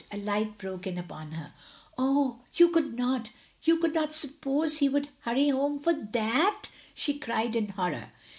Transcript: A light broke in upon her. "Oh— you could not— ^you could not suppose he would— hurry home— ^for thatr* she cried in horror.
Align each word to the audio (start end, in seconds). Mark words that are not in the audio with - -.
A 0.11 0.17
light 0.17 0.57
broke 0.57 0.87
in 0.87 0.97
upon 0.97 1.33
her. 1.33 1.53
"Oh— 1.95 2.39
you 2.55 2.69
could 2.69 2.97
not— 2.97 3.29
^you 3.63 3.79
could 3.79 3.93
not 3.93 4.15
suppose 4.15 4.79
he 4.79 4.89
would— 4.89 5.09
hurry 5.25 5.49
home— 5.49 5.77
^for 5.79 6.11
thatr* 6.11 6.69
she 6.95 7.19
cried 7.19 7.55
in 7.55 7.67
horror. 7.69 8.09